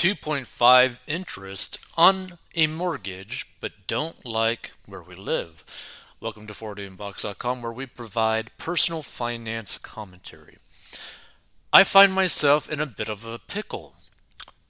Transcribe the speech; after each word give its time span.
2.5 0.00 0.98
interest 1.06 1.78
on 1.94 2.38
a 2.54 2.66
mortgage 2.66 3.46
but 3.60 3.86
don't 3.86 4.24
like 4.24 4.72
where 4.86 5.02
we 5.02 5.14
live. 5.14 5.62
Welcome 6.22 6.46
to 6.46 6.54
4dinbox.com 6.54 7.60
where 7.60 7.70
we 7.70 7.84
provide 7.84 8.50
personal 8.56 9.02
finance 9.02 9.76
commentary. 9.76 10.56
I 11.70 11.84
find 11.84 12.14
myself 12.14 12.72
in 12.72 12.80
a 12.80 12.86
bit 12.86 13.10
of 13.10 13.26
a 13.26 13.40
pickle. 13.40 13.92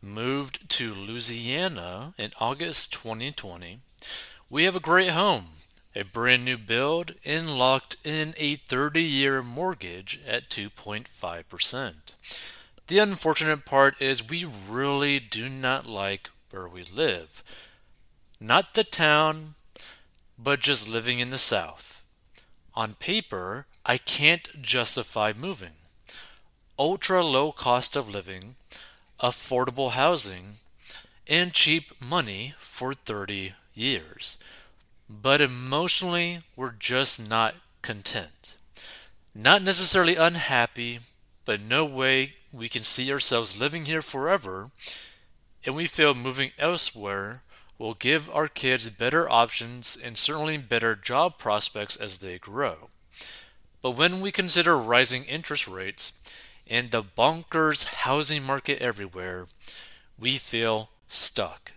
Moved 0.02 0.68
to 0.70 0.92
Louisiana 0.92 2.12
in 2.18 2.32
August 2.40 2.92
2020. 2.94 3.78
We 4.50 4.64
have 4.64 4.74
a 4.74 4.80
great 4.80 5.10
home, 5.10 5.50
a 5.94 6.02
brand 6.02 6.44
new 6.44 6.58
build, 6.58 7.12
and 7.24 7.56
locked 7.56 7.98
in 8.02 8.34
a 8.36 8.56
30 8.56 9.00
year 9.00 9.44
mortgage 9.44 10.18
at 10.26 10.48
2.5%. 10.48 12.59
The 12.90 12.98
unfortunate 12.98 13.64
part 13.64 14.02
is 14.02 14.28
we 14.28 14.44
really 14.68 15.20
do 15.20 15.48
not 15.48 15.86
like 15.86 16.28
where 16.50 16.66
we 16.66 16.82
live. 16.82 17.44
Not 18.40 18.74
the 18.74 18.82
town, 18.82 19.54
but 20.36 20.58
just 20.58 20.88
living 20.88 21.20
in 21.20 21.30
the 21.30 21.38
South. 21.38 22.04
On 22.74 22.94
paper, 22.94 23.66
I 23.86 23.96
can't 23.96 24.60
justify 24.60 25.32
moving. 25.32 25.74
Ultra 26.76 27.24
low 27.24 27.52
cost 27.52 27.94
of 27.94 28.10
living, 28.10 28.56
affordable 29.20 29.92
housing, 29.92 30.54
and 31.28 31.54
cheap 31.54 31.92
money 32.00 32.54
for 32.58 32.92
30 32.92 33.54
years. 33.72 34.36
But 35.08 35.40
emotionally, 35.40 36.40
we're 36.56 36.74
just 36.76 37.30
not 37.30 37.54
content. 37.82 38.56
Not 39.32 39.62
necessarily 39.62 40.16
unhappy, 40.16 40.98
but 41.44 41.60
no 41.60 41.84
way 41.84 42.34
we 42.52 42.68
can 42.68 42.82
see 42.82 43.12
ourselves 43.12 43.58
living 43.58 43.84
here 43.86 44.02
forever, 44.02 44.70
and 45.64 45.74
we 45.74 45.86
feel 45.86 46.14
moving 46.14 46.52
elsewhere 46.58 47.42
will 47.78 47.94
give 47.94 48.28
our 48.30 48.46
kids 48.46 48.90
better 48.90 49.28
options 49.30 49.96
and 49.96 50.18
certainly 50.18 50.58
better 50.58 50.94
job 50.94 51.38
prospects 51.38 51.96
as 51.96 52.18
they 52.18 52.38
grow. 52.38 52.90
But 53.80 53.92
when 53.92 54.20
we 54.20 54.30
consider 54.30 54.76
rising 54.76 55.24
interest 55.24 55.66
rates 55.66 56.12
and 56.66 56.90
the 56.90 57.02
bonkers 57.02 57.84
housing 57.84 58.42
market 58.44 58.82
everywhere, 58.82 59.46
we 60.18 60.36
feel 60.36 60.90
stuck. 61.08 61.72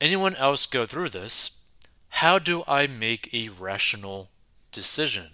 Anyone 0.00 0.36
else 0.36 0.66
go 0.66 0.84
through 0.84 1.08
this? 1.08 1.62
How 2.10 2.38
do 2.38 2.62
I 2.68 2.86
make 2.86 3.32
a 3.32 3.48
rational 3.48 4.28
decision? 4.72 5.30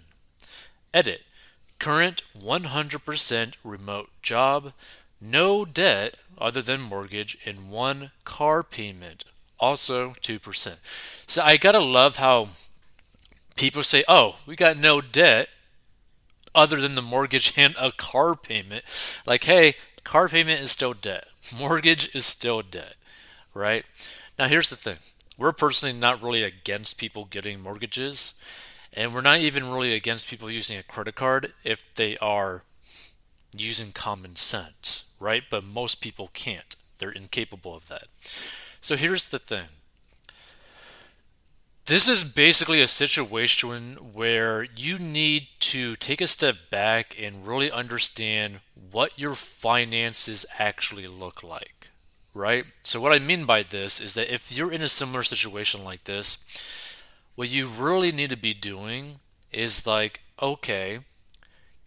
Edit. 0.93 1.21
Current 1.79 2.23
100% 2.37 3.53
remote 3.63 4.09
job, 4.21 4.73
no 5.21 5.65
debt 5.65 6.17
other 6.37 6.61
than 6.61 6.81
mortgage, 6.81 7.37
and 7.45 7.69
one 7.69 8.11
car 8.23 8.63
payment, 8.63 9.25
also 9.59 10.11
2%. 10.21 10.75
So 11.27 11.41
I 11.43 11.57
gotta 11.57 11.79
love 11.79 12.17
how 12.17 12.49
people 13.55 13.83
say, 13.83 14.03
oh, 14.07 14.37
we 14.45 14.55
got 14.55 14.77
no 14.77 15.01
debt 15.01 15.49
other 16.55 16.77
than 16.77 16.95
the 16.95 17.01
mortgage 17.01 17.53
and 17.57 17.75
a 17.79 17.91
car 17.91 18.35
payment. 18.35 18.83
Like, 19.25 19.43
hey, 19.43 19.73
car 20.03 20.29
payment 20.29 20.61
is 20.61 20.71
still 20.71 20.93
debt, 20.93 21.27
mortgage 21.57 22.13
is 22.15 22.25
still 22.25 22.61
debt, 22.61 22.95
right? 23.53 23.85
Now, 24.39 24.47
here's 24.47 24.69
the 24.69 24.75
thing 24.75 24.97
we're 25.37 25.51
personally 25.51 25.97
not 25.97 26.21
really 26.23 26.43
against 26.43 26.97
people 26.97 27.25
getting 27.25 27.59
mortgages. 27.59 28.33
And 28.97 29.13
we're 29.13 29.21
not 29.21 29.39
even 29.39 29.69
really 29.69 29.93
against 29.93 30.27
people 30.27 30.49
using 30.49 30.75
a 30.75 30.83
credit 30.83 31.13
card 31.13 31.53
if 31.63 31.83
they 31.93 32.17
are 32.17 32.63
using 33.55 33.91
common 33.91 34.35
sense, 34.35 35.11
right? 35.19 35.43
But 35.47 35.63
most 35.63 36.01
people 36.01 36.31
can't. 36.33 36.75
They're 36.97 37.11
incapable 37.11 37.75
of 37.75 37.87
that. 37.89 38.05
So 38.81 38.95
here's 38.95 39.29
the 39.29 39.37
thing. 39.37 39.67
This 41.85 42.07
is 42.09 42.23
basically 42.23 42.81
a 42.81 42.87
situation 42.87 43.97
where 44.13 44.63
you 44.75 44.97
need 44.97 45.47
to 45.59 45.95
take 45.95 46.19
a 46.19 46.27
step 46.27 46.55
back 46.71 47.15
and 47.21 47.47
really 47.47 47.71
understand 47.71 48.61
what 48.91 49.17
your 49.17 49.35
finances 49.35 50.45
actually 50.57 51.07
look 51.07 51.43
like, 51.43 51.89
right? 52.33 52.65
So, 52.81 52.99
what 52.99 53.13
I 53.13 53.19
mean 53.19 53.45
by 53.45 53.63
this 53.63 54.01
is 54.01 54.15
that 54.15 54.33
if 54.33 54.51
you're 54.51 54.73
in 54.73 54.81
a 54.81 54.89
similar 54.89 55.23
situation 55.23 55.85
like 55.85 56.03
this, 56.03 56.45
what 57.37 57.49
you 57.49 57.67
really 57.67 58.11
need 58.11 58.31
to 58.31 58.35
be 58.35 58.55
doing 58.55 59.19
is 59.51 59.85
like, 59.85 60.23
okay, 60.41 61.01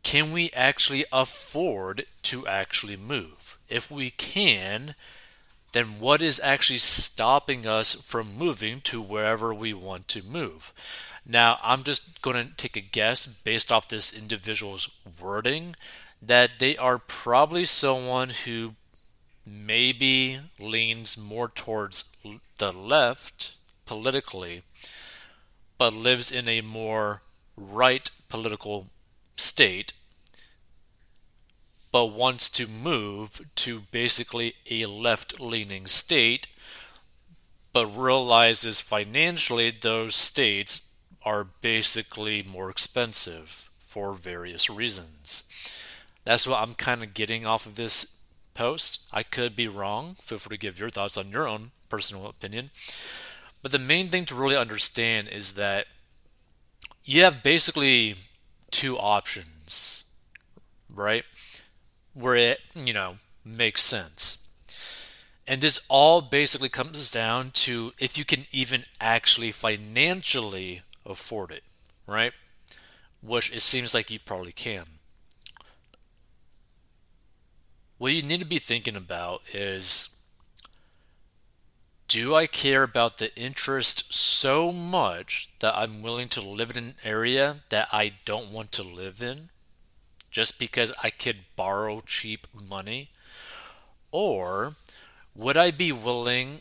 can 0.05 0.31
we 0.31 0.49
actually 0.55 1.05
afford 1.13 2.05
to 2.23 2.47
actually 2.47 2.97
move? 2.97 3.59
If 3.69 3.91
we 3.91 4.11
can, 4.11 4.95
then 5.73 5.99
what 5.99 6.23
is 6.23 6.41
actually 6.43 6.79
stopping 6.79 7.67
us 7.67 7.95
from 7.97 8.39
moving 8.39 8.81
to 8.83 9.03
wherever 9.03 9.53
we 9.53 9.75
want 9.75 10.07
to 10.09 10.23
move? 10.23 10.73
Now, 11.27 11.59
I'm 11.65 11.83
just 11.83 12.23
going 12.23 12.47
to 12.47 12.55
take 12.57 12.77
a 12.77 12.81
guess 12.81 13.27
based 13.27 13.73
off 13.73 13.89
this 13.89 14.17
individual's 14.17 14.89
wording 15.21 15.75
that 16.23 16.61
they 16.61 16.77
are 16.77 16.99
probably 16.99 17.65
someone 17.65 18.31
who 18.45 18.75
maybe 19.45 20.39
leans 20.61 21.19
more 21.19 21.49
towards 21.49 22.15
the 22.59 22.71
left 22.71 23.57
politically 23.85 24.63
but 25.81 25.95
lives 25.95 26.31
in 26.31 26.47
a 26.47 26.61
more 26.61 27.23
right 27.57 28.11
political 28.29 28.89
state, 29.35 29.95
but 31.91 32.13
wants 32.13 32.51
to 32.51 32.67
move 32.67 33.41
to 33.55 33.81
basically 33.91 34.53
a 34.71 34.85
left 34.85 35.41
leaning 35.41 35.87
state, 35.87 36.49
but 37.73 37.87
realizes 37.87 38.83
financially 38.83 39.71
those 39.71 40.15
states 40.15 40.83
are 41.25 41.45
basically 41.45 42.43
more 42.43 42.69
expensive 42.69 43.71
for 43.79 44.13
various 44.13 44.69
reasons. 44.69 45.45
That's 46.25 46.47
what 46.47 46.61
I'm 46.61 46.75
kind 46.75 47.03
of 47.03 47.15
getting 47.15 47.47
off 47.47 47.65
of 47.65 47.77
this 47.77 48.19
post. 48.53 49.09
I 49.15 49.23
could 49.23 49.57
be 49.57 49.67
wrong. 49.67 50.17
Feel 50.17 50.41
free 50.41 50.59
to 50.59 50.61
give 50.61 50.79
your 50.79 50.91
thoughts 50.91 51.17
on 51.17 51.31
your 51.31 51.49
own 51.49 51.71
personal 51.89 52.27
opinion. 52.27 52.69
But 53.63 53.73
the 53.73 53.79
main 53.79 54.09
thing 54.09 54.25
to 54.27 54.35
really 54.35 54.57
understand 54.57 55.29
is 55.29 55.55
that 55.55 55.87
you 57.05 57.23
have 57.25 57.43
basically 57.43 58.17
two 58.71 58.99
options, 58.99 60.05
right? 60.93 61.25
Where 62.15 62.37
it, 62.37 62.61
you 62.75 62.93
know, 62.93 63.17
makes 63.45 63.83
sense. 63.83 64.39
And 65.47 65.61
this 65.61 65.85
all 65.89 66.23
basically 66.23 66.69
comes 66.69 67.11
down 67.11 67.51
to 67.53 67.93
if 67.99 68.17
you 68.17 68.25
can 68.25 68.47
even 68.53 68.85
actually 69.01 69.51
financially 69.51 70.83
afford 71.05 71.51
it, 71.51 71.65
right? 72.07 72.33
Which 73.21 73.53
it 73.53 73.61
seems 73.61 73.93
like 73.93 74.11
you 74.11 74.21
probably 74.21 74.53
can. 74.53 74.85
What 77.99 78.13
you 78.13 78.23
need 78.23 78.41
to 78.41 78.47
be 78.47 78.59
thinking 78.59 78.97
about 78.97 79.43
is 79.53 80.20
do 82.11 82.35
I 82.35 82.49
care 82.49 82.83
about 82.83 83.19
the 83.19 83.33
interest 83.37 84.13
so 84.13 84.73
much 84.73 85.49
that 85.61 85.77
I'm 85.77 86.03
willing 86.03 86.29
to 86.31 86.41
live 86.41 86.73
in 86.73 86.77
an 86.77 86.95
area 87.05 87.59
that 87.69 87.87
I 87.93 88.11
don't 88.25 88.51
want 88.51 88.73
to 88.73 88.83
live 88.83 89.23
in 89.23 89.51
just 90.29 90.59
because 90.59 90.93
I 91.05 91.11
could 91.11 91.37
borrow 91.55 92.01
cheap 92.01 92.49
money? 92.53 93.11
Or 94.11 94.75
would 95.37 95.57
I 95.57 95.71
be 95.71 95.93
willing 95.93 96.59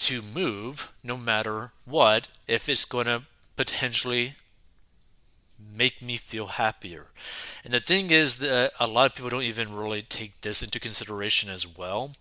to 0.00 0.20
move 0.20 0.92
no 1.02 1.16
matter 1.16 1.72
what 1.86 2.28
if 2.46 2.68
it's 2.68 2.84
going 2.84 3.06
to 3.06 3.22
potentially 3.56 4.34
make 5.58 6.02
me 6.02 6.18
feel 6.18 6.48
happier? 6.48 7.06
And 7.64 7.72
the 7.72 7.80
thing 7.80 8.10
is 8.10 8.36
that 8.36 8.72
a 8.78 8.86
lot 8.86 9.08
of 9.08 9.16
people 9.16 9.30
don't 9.30 9.44
even 9.44 9.74
really 9.74 10.02
take 10.02 10.42
this 10.42 10.62
into 10.62 10.78
consideration 10.78 11.48
as 11.48 11.66
well 11.66 12.16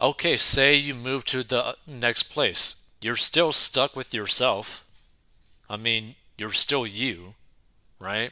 Okay, 0.00 0.36
say 0.36 0.76
you 0.76 0.94
move 0.94 1.24
to 1.26 1.42
the 1.42 1.76
next 1.86 2.24
place. 2.24 2.84
You're 3.00 3.16
still 3.16 3.52
stuck 3.52 3.96
with 3.96 4.14
yourself. 4.14 4.84
I 5.68 5.76
mean, 5.76 6.14
you're 6.36 6.52
still 6.52 6.86
you, 6.86 7.34
right? 7.98 8.30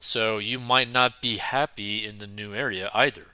So 0.00 0.38
you 0.38 0.58
might 0.58 0.90
not 0.90 1.20
be 1.20 1.36
happy 1.36 2.06
in 2.06 2.16
the 2.18 2.26
new 2.26 2.54
area 2.54 2.90
either, 2.94 3.26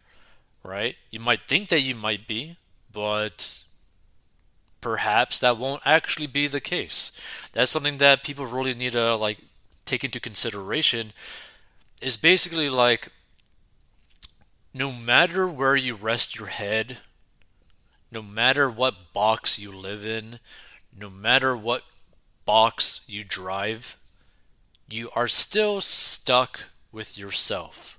right? 0.65 0.97
You 1.11 1.21
might 1.21 1.47
think 1.47 1.69
that 1.69 1.81
you 1.81 1.95
might 1.95 2.27
be, 2.27 2.57
but 2.93 3.63
perhaps 4.81 5.39
that 5.39 5.57
won't 5.57 5.83
actually 5.85 6.27
be 6.27 6.49
the 6.49 6.61
case. 6.61 7.13
That's 7.53 7.71
something 7.71 7.99
that 7.99 8.25
people 8.25 8.47
really 8.47 8.75
need 8.75 8.93
to 8.93 9.15
like 9.15 9.39
take 9.85 10.03
into 10.03 10.19
consideration 10.19 11.13
is 12.01 12.17
basically 12.17 12.69
like 12.69 13.09
no 14.75 14.91
matter 14.91 15.47
where 15.47 15.77
you 15.77 15.95
rest 15.95 16.39
your 16.39 16.49
head 16.49 16.99
no 18.13 18.21
matter 18.21 18.71
what 18.71 19.15
box 19.15 19.59
you 19.59 19.73
live 19.73 20.05
in, 20.05 20.39
no 20.97 21.09
matter 21.09 21.57
what 21.57 21.83
box 22.45 23.01
you 23.07 23.25
drive, 23.25 23.97
you 24.89 25.09
are 25.17 25.27
still 25.27 25.81
stuck 25.81 26.69
with 26.93 27.17
yourself. 27.17 27.99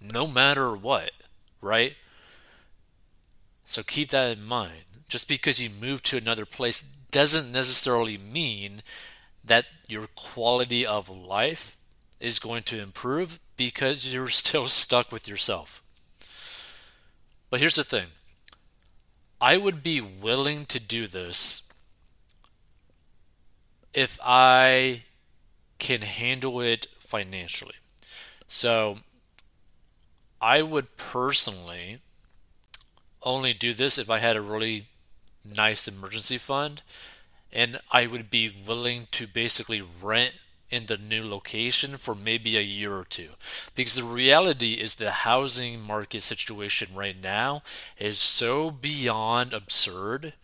No 0.00 0.26
matter 0.26 0.74
what, 0.74 1.10
right? 1.60 1.94
So 3.66 3.82
keep 3.82 4.08
that 4.10 4.36
in 4.38 4.44
mind. 4.44 4.84
Just 5.08 5.28
because 5.28 5.62
you 5.62 5.68
move 5.68 6.02
to 6.04 6.16
another 6.16 6.46
place 6.46 6.82
doesn't 7.10 7.52
necessarily 7.52 8.16
mean 8.16 8.82
that 9.44 9.66
your 9.88 10.06
quality 10.16 10.86
of 10.86 11.10
life 11.10 11.76
is 12.18 12.38
going 12.38 12.62
to 12.62 12.80
improve 12.80 13.38
because 13.58 14.12
you're 14.12 14.28
still 14.30 14.68
stuck 14.68 15.12
with 15.12 15.28
yourself. 15.28 15.82
But 17.50 17.60
here's 17.60 17.76
the 17.76 17.84
thing 17.84 18.06
I 19.44 19.58
would 19.58 19.82
be 19.82 20.00
willing 20.00 20.64
to 20.66 20.80
do 20.80 21.06
this 21.06 21.68
if 23.92 24.18
I 24.24 25.02
can 25.78 26.00
handle 26.00 26.62
it 26.62 26.86
financially. 26.98 27.74
So 28.48 29.00
I 30.40 30.62
would 30.62 30.96
personally 30.96 31.98
only 33.22 33.52
do 33.52 33.74
this 33.74 33.98
if 33.98 34.08
I 34.08 34.18
had 34.20 34.34
a 34.34 34.40
really 34.40 34.86
nice 35.44 35.86
emergency 35.86 36.38
fund 36.38 36.80
and 37.52 37.80
I 37.92 38.06
would 38.06 38.30
be 38.30 38.50
willing 38.66 39.08
to 39.10 39.26
basically 39.26 39.82
rent 39.82 40.36
in 40.70 40.86
the 40.86 40.96
new 40.96 41.22
location 41.26 41.96
for 41.96 42.14
maybe 42.14 42.56
a 42.56 42.62
year 42.62 42.92
or 42.94 43.04
two. 43.04 43.30
Because 43.74 43.94
the 43.94 44.04
reality 44.04 44.74
is 44.74 44.94
the 44.96 45.10
housing 45.10 45.80
market 45.82 46.22
situation 46.22 46.88
right 46.94 47.16
now 47.22 47.62
is 47.98 48.18
so 48.18 48.70
beyond 48.70 49.52
absurd 49.52 50.34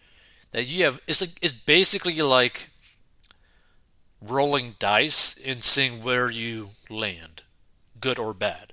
that 0.53 0.67
you 0.67 0.85
have 0.85 1.01
it's 1.07 1.21
like 1.21 1.31
it's 1.43 1.53
basically 1.53 2.21
like 2.21 2.71
rolling 4.21 4.77
dice 4.79 5.41
and 5.45 5.63
seeing 5.65 6.03
where 6.03 6.31
you 6.31 6.71
land, 6.89 7.43
good 8.01 8.19
or 8.19 8.35
bad, 8.35 8.73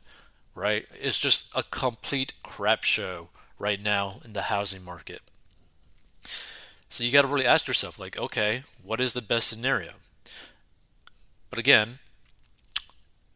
right? 0.56 0.86
It's 1.00 1.20
just 1.20 1.50
a 1.56 1.64
complete 1.64 2.34
crap 2.44 2.84
show 2.84 3.30
right 3.60 3.82
now 3.82 4.20
in 4.26 4.34
the 4.34 4.44
housing 4.44 4.84
market. 4.84 5.22
So 6.90 7.04
you 7.04 7.12
got 7.12 7.24
to 7.24 7.28
really 7.28 7.46
ask 7.46 7.68
yourself, 7.68 8.00
like, 8.00 8.18
okay, 8.18 8.64
what 8.84 9.02
is 9.02 9.14
the 9.14 9.22
best 9.22 9.48
scenario? 9.48 9.94
But 11.50 11.60
again, 11.60 12.00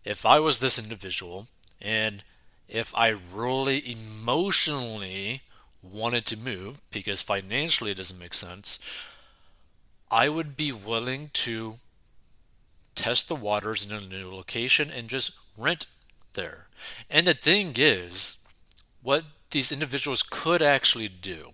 if 0.03 0.25
I 0.25 0.39
was 0.39 0.59
this 0.59 0.79
individual 0.79 1.47
and 1.81 2.23
if 2.67 2.93
I 2.95 3.09
really 3.09 3.83
emotionally 3.91 5.41
wanted 5.81 6.25
to 6.27 6.37
move 6.37 6.81
because 6.91 7.21
financially 7.21 7.91
it 7.91 7.97
doesn't 7.97 8.19
make 8.19 8.33
sense, 8.33 8.79
I 10.09 10.29
would 10.29 10.55
be 10.57 10.71
willing 10.71 11.29
to 11.33 11.75
test 12.95 13.27
the 13.27 13.35
waters 13.35 13.85
in 13.85 13.95
a 13.95 14.01
new 14.01 14.33
location 14.33 14.91
and 14.91 15.09
just 15.09 15.31
rent 15.57 15.85
there. 16.33 16.67
And 17.09 17.27
the 17.27 17.33
thing 17.33 17.73
is, 17.77 18.37
what 19.01 19.23
these 19.51 19.71
individuals 19.71 20.23
could 20.23 20.61
actually 20.61 21.07
do 21.09 21.51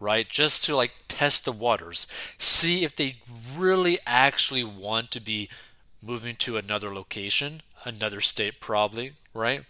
right? 0.00 0.28
Just 0.28 0.64
to 0.64 0.76
like 0.76 0.92
test 1.08 1.44
the 1.44 1.52
waters, 1.52 2.06
see 2.38 2.84
if 2.84 2.94
they 2.94 3.16
really 3.56 3.98
actually 4.06 4.64
want 4.64 5.10
to 5.12 5.20
be 5.20 5.48
moving 6.02 6.34
to 6.36 6.56
another 6.56 6.94
location, 6.94 7.62
another 7.84 8.20
state, 8.20 8.60
probably, 8.60 9.12
right? 9.34 9.62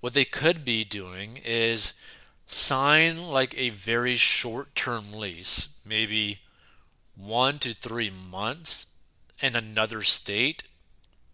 What 0.00 0.14
they 0.14 0.24
could 0.24 0.64
be 0.64 0.84
doing 0.84 1.38
is 1.44 2.00
sign 2.46 3.28
like 3.28 3.56
a 3.56 3.70
very 3.70 4.16
short 4.16 4.74
term 4.74 5.12
lease, 5.12 5.80
maybe 5.84 6.40
one 7.16 7.58
to 7.58 7.74
three 7.74 8.10
months 8.10 8.86
in 9.40 9.54
another 9.54 10.02
state, 10.02 10.62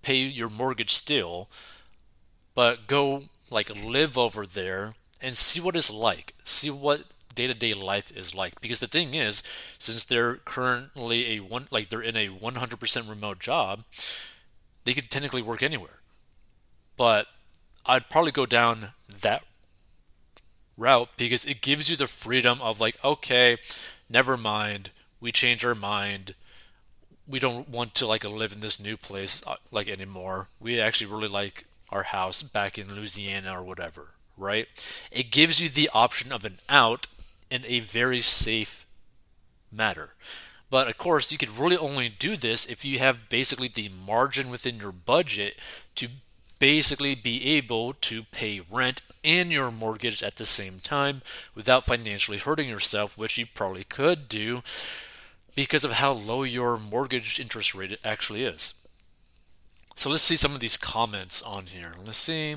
pay 0.03 0.17
your 0.17 0.51
mortgage 0.51 0.93
still, 0.93 1.49
but 2.55 2.87
go 2.87 3.25
like 3.51 3.71
live 3.85 4.19
over 4.19 4.47
there 4.47 4.95
and 5.23 5.37
see 5.37 5.61
what 5.61 5.77
it's 5.77 5.93
like. 5.93 6.35
See 6.45 6.71
what 6.71 7.05
day 7.37 7.47
to 7.47 7.55
day 7.55 7.75
life 7.75 8.11
is 8.17 8.35
like. 8.35 8.61
Because 8.61 8.81
the 8.81 8.89
thing 8.89 9.15
is, 9.15 9.43
since 9.79 10.05
they're 10.05 10.37
currently 10.37 11.37
a 11.37 11.41
one, 11.41 11.69
like 11.71 11.89
they're 11.89 12.03
in 12.03 12.17
a 12.17 12.29
100% 12.29 13.09
remote 13.09 13.39
job, 13.39 13.85
they 14.85 14.95
could 14.95 15.11
technically 15.11 15.43
work 15.43 15.63
anywhere. 15.63 16.01
But 16.97 17.29
I'd 17.85 18.11
probably 18.11 18.33
go 18.33 18.47
down 18.47 18.89
that 19.21 19.45
route 20.77 21.09
because 21.17 21.45
it 21.45 21.61
gives 21.61 21.89
you 21.89 21.97
the 21.97 22.07
freedom 22.07 22.61
of 22.61 22.81
like, 22.81 22.97
okay, 23.05 23.59
never 24.09 24.37
mind, 24.37 24.91
we 25.21 25.33
change 25.33 25.65
our 25.65 25.75
mind. 25.75 26.35
We 27.29 27.39
don't 27.39 27.69
want 27.69 27.95
to 27.97 28.07
like 28.07 28.25
live 28.25 28.53
in 28.53 28.61
this 28.61 28.81
new 28.81 28.97
place 28.97 29.43
uh, 29.47 29.57
like 29.71 29.89
anymore. 29.89 30.49
We 30.61 30.81
actually 30.81 31.11
really 31.11 31.29
like 31.29 31.65
our 31.91 32.05
house 32.05 32.43
back 32.43 32.79
in 32.79 32.95
Louisiana 32.95 33.59
or 33.59 33.63
whatever, 33.63 34.09
right? 34.37 34.67
It 35.11 35.31
gives 35.31 35.61
you 35.61 35.69
the 35.69 35.91
option 35.93 36.33
of 36.33 36.45
an 36.45 36.59
out 36.69 37.07
in 37.51 37.65
a 37.67 37.81
very 37.81 38.21
safe 38.21 38.87
matter. 39.71 40.15
But 40.69 40.89
of 40.89 40.99
course, 40.99 41.31
you 41.31 41.39
could 41.39 41.59
really 41.59 41.77
only 41.77 42.09
do 42.09 42.37
this 42.37 42.67
if 42.67 42.85
you 42.85 42.99
have 42.99 43.29
basically 43.29 43.69
the 43.69 43.89
margin 43.89 44.51
within 44.51 44.79
your 44.79 44.93
budget 44.93 45.59
to 45.97 46.09
basically 46.59 47.15
be 47.15 47.57
able 47.57 47.93
to 47.93 48.25
pay 48.25 48.61
rent 48.71 49.03
and 49.23 49.51
your 49.51 49.71
mortgage 49.71 50.23
at 50.23 50.37
the 50.37 50.47
same 50.47 50.79
time 50.81 51.23
without 51.55 51.85
financially 51.85 52.39
hurting 52.39 52.69
yourself, 52.69 53.17
which 53.17 53.37
you 53.37 53.47
probably 53.47 53.85
could 53.85 54.29
do 54.29 54.63
because 55.55 55.85
of 55.85 55.93
how 55.93 56.13
low 56.13 56.43
your 56.43 56.79
mortgage 56.79 57.39
interest 57.39 57.75
rate 57.75 57.99
actually 58.05 58.45
is. 58.45 58.75
So 59.99 60.11
let's 60.11 60.23
see 60.23 60.37
some 60.37 60.55
of 60.55 60.61
these 60.61 60.77
comments 60.77 61.43
on 61.43 61.67
here. 61.67 61.93
Let's 62.05 62.19
see. 62.19 62.57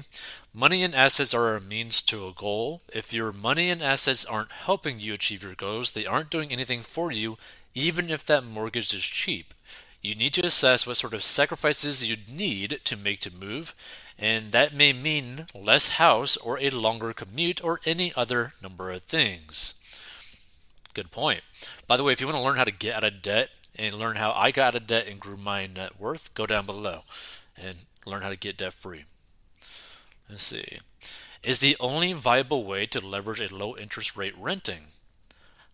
Money 0.53 0.83
and 0.83 0.93
assets 0.93 1.33
are 1.33 1.55
a 1.55 1.61
means 1.61 2.01
to 2.01 2.27
a 2.27 2.33
goal. 2.33 2.81
If 2.93 3.13
your 3.13 3.31
money 3.31 3.69
and 3.69 3.81
assets 3.81 4.25
aren't 4.25 4.51
helping 4.51 4.99
you 4.99 5.13
achieve 5.13 5.41
your 5.41 5.55
goals, 5.55 5.93
they 5.93 6.05
aren't 6.05 6.29
doing 6.29 6.51
anything 6.51 6.81
for 6.81 7.13
you, 7.13 7.37
even 7.73 8.09
if 8.09 8.25
that 8.25 8.43
mortgage 8.43 8.93
is 8.93 9.03
cheap. 9.03 9.53
You 10.01 10.15
need 10.15 10.33
to 10.33 10.45
assess 10.45 10.85
what 10.85 10.97
sort 10.97 11.13
of 11.13 11.23
sacrifices 11.23 12.07
you'd 12.07 12.29
need 12.29 12.81
to 12.83 12.97
make 12.97 13.21
to 13.21 13.33
move, 13.33 13.73
and 14.17 14.51
that 14.51 14.75
may 14.75 14.91
mean 14.91 15.47
less 15.55 15.91
house 15.91 16.35
or 16.35 16.59
a 16.59 16.69
longer 16.69 17.13
commute 17.13 17.63
or 17.63 17.79
any 17.85 18.11
other 18.17 18.51
number 18.61 18.91
of 18.91 19.03
things. 19.03 19.75
Good 20.93 21.11
point. 21.11 21.41
By 21.87 21.95
the 21.95 22.03
way, 22.03 22.11
if 22.11 22.19
you 22.19 22.27
want 22.27 22.37
to 22.37 22.43
learn 22.43 22.57
how 22.57 22.65
to 22.65 22.71
get 22.71 22.95
out 22.95 23.03
of 23.05 23.21
debt, 23.21 23.49
and 23.79 23.95
learn 23.95 24.17
how 24.17 24.33
I 24.35 24.51
got 24.51 24.75
out 24.75 24.81
of 24.81 24.87
debt 24.87 25.07
and 25.07 25.19
grew 25.19 25.37
my 25.37 25.65
net 25.65 25.99
worth, 25.99 26.33
go 26.33 26.45
down 26.45 26.65
below 26.65 27.01
and 27.57 27.77
learn 28.05 28.21
how 28.21 28.29
to 28.29 28.37
get 28.37 28.57
debt 28.57 28.73
free. 28.73 29.05
Let's 30.29 30.43
see. 30.43 30.79
Is 31.41 31.59
the 31.59 31.77
only 31.79 32.11
viable 32.13 32.65
way 32.65 32.85
to 32.87 33.05
leverage 33.05 33.39
a 33.39 33.55
low 33.55 33.77
interest 33.77 34.17
rate 34.17 34.35
renting? 34.37 34.87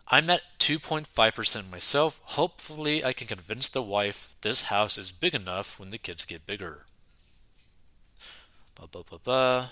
I'm 0.08 0.30
at 0.30 0.42
2.5% 0.60 1.72
myself. 1.72 2.22
Hopefully, 2.24 3.04
I 3.04 3.12
can 3.12 3.26
convince 3.26 3.68
the 3.68 3.82
wife 3.82 4.36
this 4.42 4.64
house 4.64 5.00
is 5.00 5.12
big 5.12 5.34
enough 5.34 5.80
when 5.80 5.90
the 5.90 5.98
kids 5.98 6.26
get 6.26 6.46
bigger. 6.46 6.86
Ba, 8.76 8.88
ba, 8.92 9.04
ba, 9.10 9.18
ba. 9.24 9.72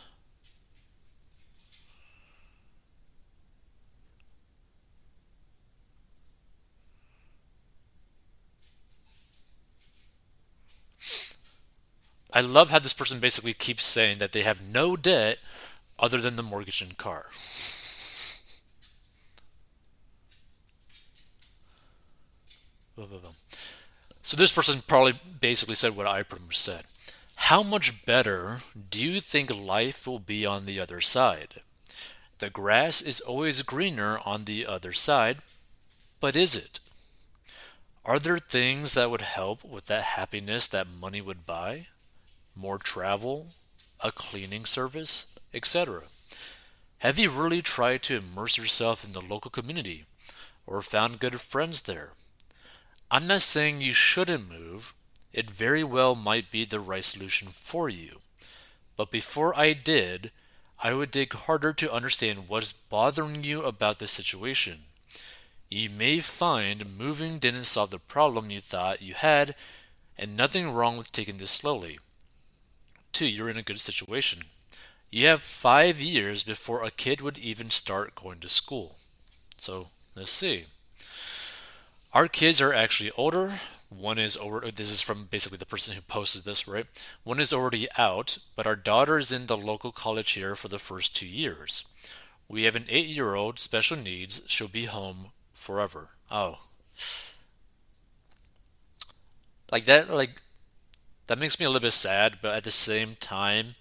I 12.34 12.42
love 12.42 12.72
how 12.72 12.80
this 12.80 12.94
person 12.94 13.20
basically 13.20 13.54
keeps 13.54 13.86
saying 13.86 14.18
that 14.18 14.32
they 14.32 14.42
have 14.42 14.68
no 14.68 14.98
debt 14.98 15.38
other 16.00 16.18
than 16.18 16.36
the 16.36 16.44
mortgage 16.44 16.82
and 16.82 16.98
car. 16.98 17.28
So 24.24 24.36
this 24.36 24.52
person 24.52 24.82
probably 24.88 25.14
basically 25.40 25.76
said 25.76 25.96
what 25.96 26.08
I 26.08 26.24
pretty 26.24 26.46
much 26.46 26.58
said. 26.58 26.86
How 27.36 27.62
much 27.62 28.06
better 28.06 28.60
do 28.90 29.00
you 29.00 29.20
think 29.20 29.56
life 29.56 30.08
will 30.08 30.20
be 30.20 30.46
on 30.46 30.66
the 30.66 30.80
other 30.80 31.02
side? 31.02 31.62
The 32.40 32.50
grass 32.50 33.02
is 33.02 33.22
always 33.22 33.62
greener 33.62 34.20
on 34.26 34.46
the 34.46 34.66
other 34.66 34.92
side, 34.92 35.38
but 36.20 36.36
is 36.36 36.56
it? 36.56 36.80
Are 38.06 38.18
there 38.20 38.40
things 38.40 38.96
that 38.96 39.12
would 39.12 39.22
help 39.22 39.64
with 39.64 39.86
that 39.86 40.04
happiness 40.04 40.68
that 40.68 40.88
money 40.88 41.22
would 41.22 41.46
buy? 41.46 41.88
More 42.56 42.78
travel, 42.78 43.48
a 44.00 44.12
cleaning 44.12 44.66
service, 44.66 45.38
etc. 45.54 46.04
Have 47.00 47.20
you 47.20 47.30
really 47.30 47.62
tried 47.62 48.02
to 48.04 48.18
immerse 48.18 48.58
yourself 48.58 49.04
in 49.04 49.14
the 49.14 49.22
local 49.22 49.52
community 49.52 50.06
or 50.66 50.82
found 50.82 51.20
good 51.20 51.40
friends 51.42 51.82
there? 51.82 52.12
I'm 53.12 53.28
not 53.28 53.42
saying 53.42 53.82
you 53.82 53.94
shouldn't 53.94 54.50
move, 54.50 54.94
it 55.34 55.50
very 55.50 55.84
well 55.84 56.16
might 56.16 56.52
be 56.52 56.64
the 56.64 56.80
right 56.80 57.04
solution 57.04 57.50
for 57.50 57.90
you. 57.90 58.20
But 58.96 59.12
before 59.12 59.58
I 59.58 59.74
did, 59.74 60.32
I 60.80 60.94
would 60.94 61.12
dig 61.12 61.34
harder 61.34 61.74
to 61.74 61.94
understand 61.94 62.48
what 62.48 62.64
is 62.64 62.74
bothering 62.74 63.44
you 63.44 63.64
about 63.64 64.00
the 64.00 64.08
situation. 64.08 64.86
You 65.70 65.90
may 65.90 66.20
find 66.20 66.98
moving 66.98 67.40
didn't 67.40 67.64
solve 67.64 67.90
the 67.90 68.00
problem 68.00 68.52
you 68.52 68.62
thought 68.62 69.02
you 69.02 69.14
had, 69.16 69.56
and 70.18 70.38
nothing 70.38 70.72
wrong 70.72 70.98
with 70.98 71.12
taking 71.12 71.38
this 71.38 71.52
slowly. 71.52 71.98
Two, 73.14 73.28
you're 73.28 73.50
in 73.50 73.58
a 73.58 73.62
good 73.62 73.80
situation. 73.80 74.42
You 75.12 75.28
have 75.28 75.42
five 75.42 76.02
years 76.02 76.44
before 76.44 76.84
a 76.84 76.90
kid 76.90 77.22
would 77.22 77.38
even 77.38 77.70
start 77.70 78.16
going 78.16 78.40
to 78.40 78.50
school. 78.50 78.96
So 79.58 79.88
let's 80.16 80.32
see. 80.32 80.66
Our 82.12 82.28
kids 82.28 82.60
are 82.60 82.74
actually 82.74 83.12
older. 83.12 83.54
One 83.90 84.18
is 84.18 84.36
over. 84.38 84.60
This 84.72 84.90
is 84.90 85.02
from 85.02 85.26
basically 85.26 85.60
the 85.60 85.68
person 85.68 85.94
who 85.94 86.02
posted 86.02 86.44
this, 86.44 86.68
right? 86.68 86.88
One 87.24 87.40
is 87.40 87.54
already 87.54 87.88
out, 87.96 88.40
but 88.56 88.66
our 88.66 88.76
daughter 88.76 89.20
is 89.20 89.32
in 89.32 89.46
the 89.46 89.58
local 89.58 89.92
college 89.92 90.32
here 90.32 90.56
for 90.56 90.68
the 90.68 90.80
first 90.80 91.16
two 91.16 91.28
years. 91.28 91.86
We 92.48 92.64
have 92.64 92.76
an 92.76 92.86
eight-year-old 92.90 93.60
special 93.60 93.98
needs. 93.98 94.42
She'll 94.48 94.68
be 94.68 94.86
home 94.86 95.28
forever. 95.54 96.10
Oh, 96.32 96.58
like 99.72 99.86
that. 99.86 100.10
Like 100.10 100.42
that 101.28 101.40
makes 101.40 101.60
me 101.60 101.66
a 101.66 101.70
little 101.70 101.82
bit 101.82 101.94
sad, 101.94 102.40
but 102.42 102.56
at 102.56 102.64
the 102.64 102.72
same 102.72 103.16
time, 103.20 103.76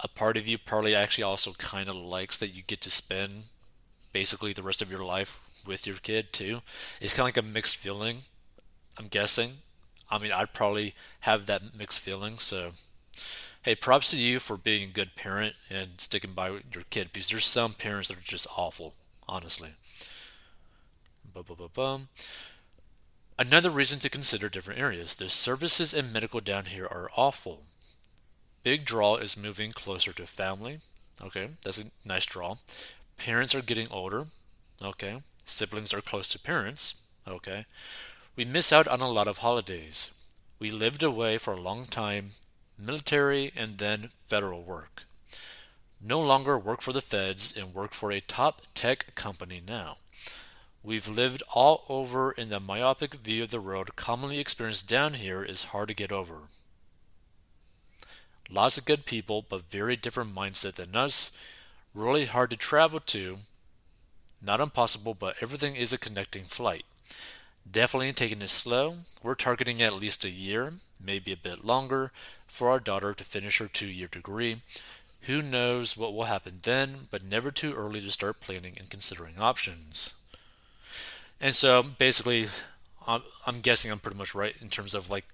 a 0.00 0.08
part 0.08 0.36
of 0.36 0.46
you 0.46 0.58
probably 0.58 0.94
actually 0.94 1.24
also 1.24 1.52
kind 1.52 1.88
of 1.88 1.94
likes 1.94 2.38
that 2.38 2.48
you 2.48 2.62
get 2.62 2.80
to 2.82 2.90
spend 2.90 3.44
basically 4.12 4.52
the 4.52 4.62
rest 4.62 4.82
of 4.82 4.90
your 4.90 5.04
life 5.04 5.40
with 5.66 5.86
your 5.86 5.96
kid 5.96 6.32
too. 6.32 6.60
It's 7.00 7.14
kind 7.14 7.28
of 7.28 7.36
like 7.36 7.44
a 7.44 7.48
mixed 7.48 7.76
feeling. 7.76 8.18
I'm 8.98 9.06
guessing. 9.08 9.52
I 10.10 10.18
mean, 10.18 10.32
I'd 10.32 10.52
probably 10.52 10.94
have 11.20 11.46
that 11.46 11.76
mixed 11.76 12.00
feeling. 12.00 12.34
So, 12.34 12.72
hey, 13.62 13.74
props 13.74 14.10
to 14.10 14.16
you 14.16 14.38
for 14.38 14.56
being 14.56 14.90
a 14.90 14.92
good 14.92 15.16
parent 15.16 15.56
and 15.70 16.00
sticking 16.00 16.32
by 16.32 16.48
your 16.50 16.84
kid 16.90 17.10
because 17.12 17.28
there's 17.28 17.46
some 17.46 17.72
parents 17.72 18.08
that 18.08 18.18
are 18.18 18.22
just 18.22 18.46
awful, 18.56 18.94
honestly. 19.28 19.70
Bum, 21.74 22.08
Another 23.36 23.70
reason 23.70 23.98
to 23.98 24.08
consider 24.08 24.48
different 24.48 24.78
areas. 24.78 25.16
The 25.16 25.28
services 25.28 25.92
and 25.92 26.12
medical 26.12 26.40
down 26.40 26.66
here 26.66 26.86
are 26.86 27.10
awful. 27.16 27.62
Big 28.62 28.84
draw 28.84 29.16
is 29.16 29.36
moving 29.36 29.72
closer 29.72 30.12
to 30.12 30.26
family. 30.26 30.78
Okay, 31.22 31.48
that's 31.62 31.80
a 31.80 31.86
nice 32.04 32.26
draw. 32.26 32.56
Parents 33.16 33.54
are 33.54 33.62
getting 33.62 33.88
older. 33.90 34.26
Okay. 34.82 35.22
Siblings 35.44 35.92
are 35.92 36.00
close 36.00 36.28
to 36.28 36.38
parents. 36.38 36.94
Okay. 37.26 37.66
We 38.36 38.44
miss 38.44 38.72
out 38.72 38.88
on 38.88 39.00
a 39.00 39.10
lot 39.10 39.28
of 39.28 39.38
holidays. 39.38 40.12
We 40.58 40.70
lived 40.70 41.02
away 41.02 41.38
for 41.38 41.52
a 41.52 41.60
long 41.60 41.86
time, 41.86 42.30
military 42.78 43.52
and 43.56 43.78
then 43.78 44.10
federal 44.28 44.62
work. 44.62 45.04
No 46.00 46.20
longer 46.20 46.58
work 46.58 46.80
for 46.80 46.92
the 46.92 47.00
feds 47.00 47.56
and 47.56 47.74
work 47.74 47.92
for 47.92 48.12
a 48.12 48.20
top 48.20 48.62
tech 48.74 49.14
company 49.14 49.60
now. 49.66 49.98
We've 50.84 51.08
lived 51.08 51.42
all 51.54 51.86
over 51.88 52.32
and 52.32 52.50
the 52.50 52.60
myopic 52.60 53.14
view 53.14 53.42
of 53.42 53.50
the 53.50 53.60
world 53.60 53.96
commonly 53.96 54.38
experienced 54.38 54.86
down 54.86 55.14
here 55.14 55.42
is 55.42 55.64
hard 55.64 55.88
to 55.88 55.94
get 55.94 56.12
over. 56.12 56.40
Lots 58.50 58.76
of 58.76 58.84
good 58.84 59.06
people, 59.06 59.42
but 59.48 59.70
very 59.70 59.96
different 59.96 60.34
mindset 60.34 60.74
than 60.74 60.94
us. 60.94 61.32
Really 61.94 62.26
hard 62.26 62.50
to 62.50 62.58
travel 62.58 63.00
to. 63.00 63.38
Not 64.42 64.60
impossible, 64.60 65.14
but 65.14 65.36
everything 65.40 65.74
is 65.74 65.94
a 65.94 65.98
connecting 65.98 66.44
flight. 66.44 66.84
Definitely 67.68 68.12
taking 68.12 68.42
it 68.42 68.50
slow. 68.50 68.98
We're 69.22 69.36
targeting 69.36 69.80
at 69.80 69.94
least 69.94 70.22
a 70.26 70.30
year, 70.30 70.74
maybe 71.02 71.32
a 71.32 71.36
bit 71.36 71.64
longer, 71.64 72.12
for 72.46 72.68
our 72.68 72.78
daughter 72.78 73.14
to 73.14 73.24
finish 73.24 73.56
her 73.56 73.68
two 73.68 73.86
year 73.86 74.08
degree. 74.08 74.60
Who 75.22 75.40
knows 75.40 75.96
what 75.96 76.12
will 76.12 76.24
happen 76.24 76.58
then, 76.62 77.08
but 77.10 77.24
never 77.24 77.50
too 77.50 77.72
early 77.72 78.02
to 78.02 78.10
start 78.10 78.40
planning 78.40 78.74
and 78.78 78.90
considering 78.90 79.38
options. 79.38 80.12
And 81.44 81.54
so 81.54 81.82
basically, 81.82 82.48
I'm, 83.06 83.60
guessing 83.60 83.92
I'm 83.92 83.98
pretty 83.98 84.16
much 84.16 84.34
right 84.34 84.54
in 84.62 84.70
terms 84.70 84.94
of 84.94 85.10
like 85.10 85.26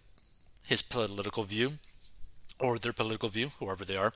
his 0.67 0.83
political 0.83 1.45
view 1.45 1.75
or 2.59 2.81
their 2.81 2.93
political 2.93 3.29
view, 3.29 3.53
whoever 3.61 3.85
they 3.85 3.97
are, 3.97 4.13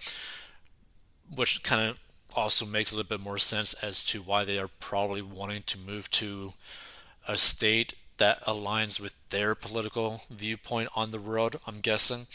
which 1.36 1.62
kind 1.62 1.88
of 1.88 1.98
also 2.34 2.66
makes 2.66 2.90
a 2.90 2.96
little 2.96 3.08
bit 3.08 3.22
more 3.22 3.38
sense 3.38 3.74
as 3.74 4.04
to 4.06 4.22
why 4.22 4.44
they 4.44 4.58
are 4.58 4.70
probably 4.80 5.22
wanting 5.22 5.62
to 5.66 5.78
move 5.78 6.10
to 6.10 6.54
a 7.28 7.36
state 7.36 7.94
that 8.16 8.44
aligns 8.44 8.98
with 8.98 9.14
their 9.28 9.54
political 9.54 10.22
viewpoint 10.28 10.88
on 10.96 11.12
the 11.12 11.20
world, 11.20 11.60
I'm 11.64 11.78
guessing. 11.78 12.26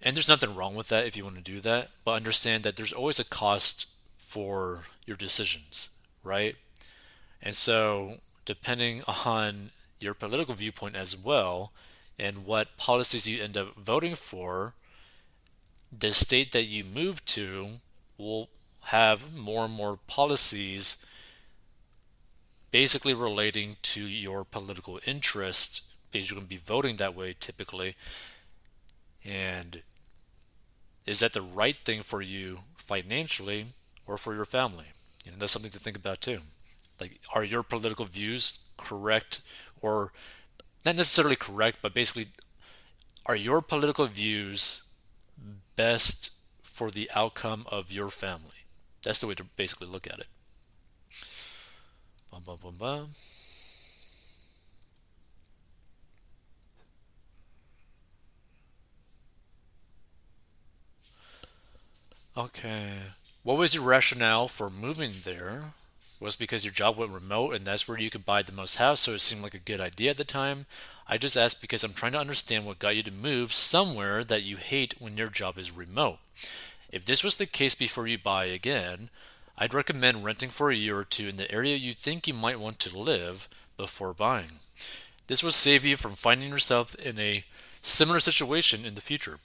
And 0.00 0.14
there's 0.14 0.28
nothing 0.28 0.54
wrong 0.54 0.76
with 0.76 0.88
that 0.90 1.04
if 1.04 1.16
you 1.16 1.24
want 1.24 1.34
to 1.34 1.42
do 1.42 1.58
that, 1.62 1.88
but 2.04 2.12
understand 2.12 2.62
that 2.62 2.76
there's 2.76 2.92
always 2.92 3.18
a 3.18 3.24
cost 3.24 3.88
for 4.18 4.82
your 5.04 5.16
decisions, 5.16 5.90
right? 6.22 6.54
And 7.42 7.56
so 7.56 8.18
depending 8.44 9.02
on 9.26 9.70
your 10.00 10.14
political 10.14 10.54
viewpoint 10.54 10.96
as 10.96 11.16
well 11.16 11.72
and 12.18 12.44
what 12.44 12.76
policies 12.76 13.26
you 13.26 13.42
end 13.42 13.56
up 13.56 13.74
voting 13.76 14.14
for, 14.14 14.74
the 15.96 16.12
state 16.12 16.52
that 16.52 16.64
you 16.64 16.84
move 16.84 17.24
to 17.24 17.80
will 18.18 18.48
have 18.86 19.34
more 19.34 19.64
and 19.64 19.74
more 19.74 19.98
policies 20.06 21.04
basically 22.70 23.14
relating 23.14 23.76
to 23.82 24.06
your 24.06 24.44
political 24.44 24.98
interest 25.06 25.82
because 26.10 26.30
you're 26.30 26.36
going 26.36 26.46
to 26.46 26.50
be 26.50 26.56
voting 26.56 26.96
that 26.96 27.14
way 27.14 27.34
typically. 27.38 27.94
And 29.24 29.82
is 31.06 31.20
that 31.20 31.32
the 31.32 31.42
right 31.42 31.76
thing 31.84 32.02
for 32.02 32.22
you 32.22 32.60
financially 32.76 33.66
or 34.06 34.16
for 34.16 34.34
your 34.34 34.44
family? 34.44 34.86
And 35.26 35.40
that's 35.40 35.52
something 35.52 35.70
to 35.70 35.78
think 35.78 35.96
about 35.96 36.20
too. 36.20 36.40
Like, 37.02 37.18
are 37.34 37.42
your 37.42 37.64
political 37.64 38.04
views 38.04 38.60
correct 38.76 39.40
or 39.80 40.12
not 40.84 40.94
necessarily 40.94 41.34
correct, 41.34 41.78
but 41.82 41.92
basically, 41.92 42.28
are 43.26 43.34
your 43.34 43.60
political 43.60 44.06
views 44.06 44.84
best 45.74 46.30
for 46.62 46.92
the 46.92 47.10
outcome 47.12 47.66
of 47.72 47.90
your 47.90 48.08
family? 48.08 48.66
That's 49.02 49.18
the 49.18 49.26
way 49.26 49.34
to 49.34 49.42
basically 49.42 49.88
look 49.88 50.06
at 50.06 50.20
it. 50.20 50.28
Bum, 52.30 52.42
bum, 52.46 52.58
bum, 52.62 52.74
bum. 52.78 53.08
Okay. 62.36 62.92
What 63.42 63.58
was 63.58 63.74
your 63.74 63.82
rationale 63.82 64.46
for 64.46 64.70
moving 64.70 65.10
there? 65.24 65.72
Was 66.22 66.36
because 66.36 66.64
your 66.64 66.72
job 66.72 66.96
went 66.96 67.10
remote 67.10 67.54
and 67.54 67.64
that's 67.64 67.86
where 67.86 67.98
you 67.98 68.10
could 68.10 68.24
buy 68.24 68.42
the 68.42 68.52
most 68.52 68.76
house, 68.76 69.00
so 69.00 69.12
it 69.12 69.20
seemed 69.20 69.42
like 69.42 69.54
a 69.54 69.58
good 69.58 69.80
idea 69.80 70.10
at 70.10 70.16
the 70.16 70.24
time. 70.24 70.66
I 71.08 71.18
just 71.18 71.36
asked 71.36 71.60
because 71.60 71.84
I'm 71.84 71.92
trying 71.92 72.12
to 72.12 72.20
understand 72.20 72.64
what 72.64 72.78
got 72.78 72.96
you 72.96 73.02
to 73.02 73.10
move 73.10 73.52
somewhere 73.52 74.24
that 74.24 74.44
you 74.44 74.56
hate 74.56 74.94
when 74.98 75.16
your 75.16 75.28
job 75.28 75.58
is 75.58 75.70
remote. 75.70 76.18
If 76.90 77.04
this 77.04 77.24
was 77.24 77.36
the 77.36 77.46
case 77.46 77.74
before 77.74 78.06
you 78.06 78.18
buy 78.18 78.44
again, 78.44 79.10
I'd 79.58 79.74
recommend 79.74 80.24
renting 80.24 80.50
for 80.50 80.70
a 80.70 80.76
year 80.76 80.98
or 80.98 81.04
two 81.04 81.28
in 81.28 81.36
the 81.36 81.50
area 81.52 81.76
you 81.76 81.94
think 81.94 82.26
you 82.26 82.34
might 82.34 82.60
want 82.60 82.78
to 82.80 82.98
live 82.98 83.48
before 83.76 84.14
buying. 84.14 84.60
This 85.26 85.42
will 85.42 85.52
save 85.52 85.84
you 85.84 85.96
from 85.96 86.12
finding 86.12 86.50
yourself 86.50 86.94
in 86.96 87.18
a 87.18 87.44
similar 87.82 88.20
situation 88.20 88.84
in 88.84 88.94
the 88.94 89.00
future. 89.00 89.38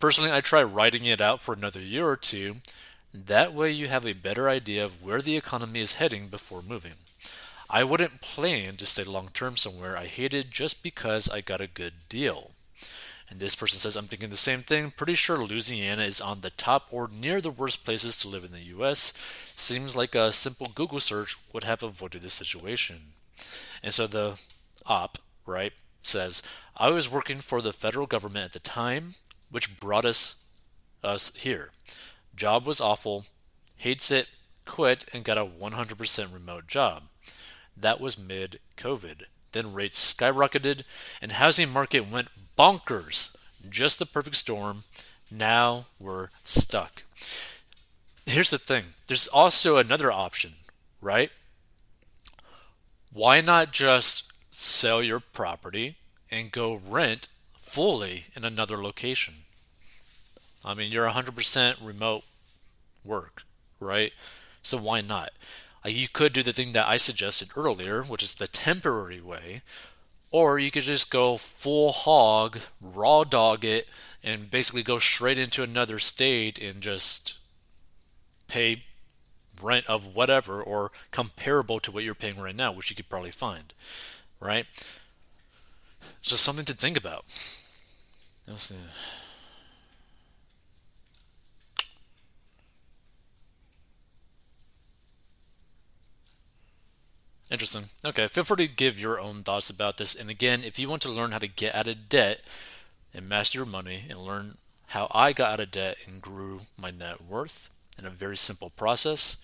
Personally, 0.00 0.32
I 0.32 0.40
try 0.40 0.62
writing 0.62 1.04
it 1.06 1.20
out 1.20 1.40
for 1.40 1.54
another 1.54 1.80
year 1.80 2.08
or 2.08 2.16
two 2.16 2.56
that 3.14 3.54
way, 3.54 3.70
you 3.70 3.86
have 3.86 4.06
a 4.06 4.12
better 4.12 4.48
idea 4.48 4.84
of 4.84 5.02
where 5.04 5.22
the 5.22 5.36
economy 5.36 5.80
is 5.80 5.94
heading 5.94 6.26
before 6.26 6.62
moving. 6.62 6.94
I 7.70 7.84
wouldn't 7.84 8.20
plan 8.20 8.76
to 8.76 8.86
stay 8.86 9.04
long 9.04 9.28
term 9.32 9.56
somewhere 9.56 9.96
I 9.96 10.06
hated 10.06 10.50
just 10.50 10.82
because 10.82 11.28
I 11.28 11.40
got 11.40 11.60
a 11.60 11.68
good 11.68 11.94
deal. 12.08 12.50
And 13.30 13.38
this 13.38 13.54
person 13.54 13.78
says, 13.78 13.96
I'm 13.96 14.06
thinking 14.06 14.30
the 14.30 14.36
same 14.36 14.60
thing. 14.60 14.90
Pretty 14.90 15.14
sure 15.14 15.38
Louisiana 15.38 16.02
is 16.02 16.20
on 16.20 16.40
the 16.40 16.50
top 16.50 16.88
or 16.90 17.08
near 17.08 17.40
the 17.40 17.50
worst 17.50 17.84
places 17.84 18.16
to 18.18 18.28
live 18.28 18.44
in 18.44 18.52
the 18.52 18.78
US. 18.78 19.12
Seems 19.56 19.96
like 19.96 20.14
a 20.14 20.32
simple 20.32 20.70
Google 20.74 21.00
search 21.00 21.36
would 21.52 21.64
have 21.64 21.82
avoided 21.82 22.22
this 22.22 22.34
situation. 22.34 23.12
And 23.82 23.94
so 23.94 24.06
the 24.06 24.40
op, 24.86 25.18
right, 25.46 25.72
says, 26.02 26.42
I 26.76 26.90
was 26.90 27.10
working 27.10 27.38
for 27.38 27.62
the 27.62 27.72
federal 27.72 28.06
government 28.06 28.46
at 28.46 28.52
the 28.52 28.58
time, 28.58 29.14
which 29.50 29.78
brought 29.80 30.04
us 30.04 30.44
us 31.02 31.34
here. 31.36 31.70
Job 32.34 32.66
was 32.66 32.80
awful, 32.80 33.26
hates 33.76 34.10
it, 34.10 34.28
quit, 34.64 35.04
and 35.12 35.24
got 35.24 35.38
a 35.38 35.44
100% 35.44 36.34
remote 36.34 36.66
job. 36.66 37.04
That 37.76 38.00
was 38.00 38.18
mid 38.18 38.60
COVID. 38.76 39.24
Then 39.52 39.72
rates 39.72 40.14
skyrocketed 40.14 40.82
and 41.22 41.32
housing 41.32 41.72
market 41.72 42.10
went 42.10 42.28
bonkers. 42.58 43.36
Just 43.68 43.98
the 43.98 44.06
perfect 44.06 44.36
storm. 44.36 44.84
Now 45.30 45.86
we're 45.98 46.28
stuck. 46.44 47.04
Here's 48.26 48.50
the 48.50 48.58
thing 48.58 48.84
there's 49.06 49.28
also 49.28 49.76
another 49.76 50.10
option, 50.10 50.54
right? 51.00 51.30
Why 53.12 53.40
not 53.40 53.72
just 53.72 54.32
sell 54.50 55.02
your 55.02 55.20
property 55.20 55.96
and 56.30 56.50
go 56.50 56.80
rent 56.84 57.28
fully 57.56 58.24
in 58.34 58.44
another 58.44 58.82
location? 58.82 59.43
I 60.64 60.74
mean, 60.74 60.90
you're 60.90 61.08
100% 61.08 61.76
remote 61.82 62.24
work, 63.04 63.42
right? 63.80 64.12
So 64.62 64.78
why 64.78 65.00
not? 65.00 65.30
Uh, 65.84 65.90
you 65.90 66.08
could 66.08 66.32
do 66.32 66.42
the 66.42 66.52
thing 66.52 66.72
that 66.72 66.88
I 66.88 66.96
suggested 66.96 67.50
earlier, 67.56 68.02
which 68.02 68.22
is 68.22 68.34
the 68.34 68.48
temporary 68.48 69.20
way, 69.20 69.62
or 70.30 70.58
you 70.58 70.70
could 70.70 70.82
just 70.84 71.10
go 71.10 71.36
full 71.36 71.92
hog, 71.92 72.58
raw 72.80 73.24
dog 73.24 73.64
it, 73.64 73.88
and 74.22 74.50
basically 74.50 74.82
go 74.82 74.98
straight 74.98 75.38
into 75.38 75.62
another 75.62 75.98
state 75.98 76.58
and 76.58 76.80
just 76.80 77.34
pay 78.48 78.84
rent 79.62 79.86
of 79.86 80.14
whatever 80.16 80.62
or 80.62 80.90
comparable 81.10 81.78
to 81.80 81.90
what 81.90 82.02
you're 82.02 82.14
paying 82.14 82.40
right 82.40 82.56
now, 82.56 82.72
which 82.72 82.90
you 82.90 82.96
could 82.96 83.08
probably 83.08 83.30
find, 83.30 83.72
right? 84.40 84.66
Just 86.22 86.42
something 86.42 86.64
to 86.64 86.74
think 86.74 86.96
about. 86.96 87.24
Interesting. 97.50 97.84
Okay, 98.04 98.26
feel 98.26 98.44
free 98.44 98.66
to 98.66 98.74
give 98.74 98.98
your 98.98 99.20
own 99.20 99.42
thoughts 99.42 99.70
about 99.70 99.98
this. 99.98 100.14
And 100.14 100.30
again, 100.30 100.64
if 100.64 100.78
you 100.78 100.88
want 100.88 101.02
to 101.02 101.10
learn 101.10 101.32
how 101.32 101.38
to 101.38 101.48
get 101.48 101.74
out 101.74 101.88
of 101.88 102.08
debt 102.08 102.40
and 103.12 103.28
master 103.28 103.58
your 103.58 103.66
money 103.66 104.04
and 104.08 104.18
learn 104.18 104.56
how 104.88 105.08
I 105.12 105.32
got 105.32 105.52
out 105.52 105.60
of 105.60 105.70
debt 105.70 105.98
and 106.06 106.22
grew 106.22 106.60
my 106.76 106.90
net 106.90 107.22
worth 107.22 107.68
in 107.98 108.06
a 108.06 108.10
very 108.10 108.36
simple 108.36 108.70
process, 108.70 109.36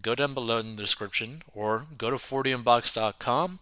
go 0.00 0.14
down 0.14 0.34
below 0.34 0.58
in 0.58 0.76
the 0.76 0.82
description 0.82 1.42
or 1.52 1.86
go 1.98 2.10
to 2.10 2.16
40inbox.com 2.16 3.58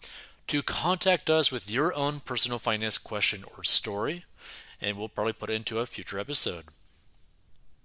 to 0.49 0.63
contact 0.63 1.31
us 1.31 1.51
with 1.51 1.71
your 1.71 1.95
own 1.95 2.21
personal 2.21 2.59
finance 2.59 2.99
question 2.99 3.45
or 3.57 3.65
story, 3.65 4.25
and 4.81 4.99
we'll 4.99 5.09
probably 5.09 5.33
put 5.33 5.51
it 5.51 5.55
into 5.55 5.79
a 5.79 5.87
future 5.87 6.19
episode. 6.19 6.65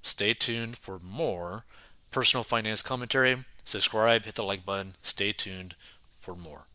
Stay 0.01 0.33
tuned 0.33 0.77
for 0.77 0.99
more 0.99 1.63
personal 2.11 2.43
finance 2.43 2.81
commentary. 2.81 3.45
Subscribe, 3.67 4.23
hit 4.23 4.35
the 4.35 4.45
like 4.45 4.65
button. 4.65 4.93
Stay 5.03 5.33
tuned 5.33 5.75
for 6.15 6.37
more. 6.37 6.67